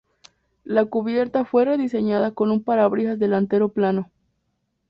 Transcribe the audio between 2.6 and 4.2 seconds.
parabrisas delantero plano.